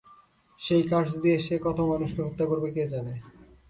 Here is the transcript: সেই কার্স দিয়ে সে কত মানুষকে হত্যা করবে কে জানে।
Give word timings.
সেই 0.59 0.83
কার্স 0.91 1.13
দিয়ে 1.23 1.37
সে 1.45 1.55
কত 1.65 1.77
মানুষকে 1.91 2.21
হত্যা 2.23 2.45
করবে 2.51 2.69
কে 2.75 2.83
জানে। 2.93 3.13